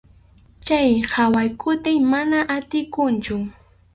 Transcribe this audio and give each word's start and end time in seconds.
Chay 0.65 0.89
qhawaykuptiy 1.11 1.99
mana 2.11 2.39
atikunchu. 2.55 3.35